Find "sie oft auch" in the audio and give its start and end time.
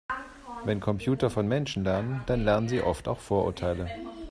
2.67-3.19